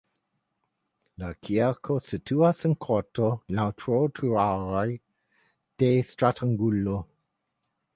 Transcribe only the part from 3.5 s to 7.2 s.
laŭ trotuaroj de stratangulo.